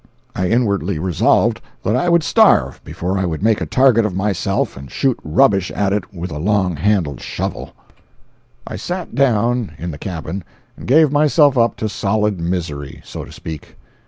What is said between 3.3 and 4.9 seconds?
make a target of myself and